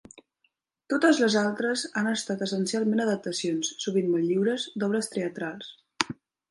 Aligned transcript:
Totes 0.93 1.19
les 1.23 1.37
altres 1.41 1.83
han 2.01 2.09
estat 2.13 2.43
essencialment 2.47 3.05
adaptacions, 3.07 3.73
sovint 3.87 4.13
molt 4.17 4.29
lliures, 4.33 4.69
d'obres 4.85 5.17
teatrals. 5.19 5.75